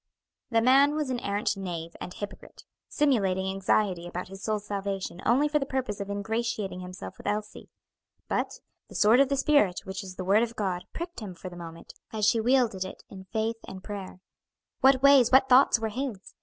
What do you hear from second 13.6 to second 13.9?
and